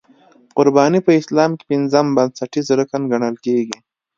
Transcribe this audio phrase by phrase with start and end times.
[0.57, 3.77] قرباني په اسلام کې پنځم بنسټیز رکن ګڼل کېږي.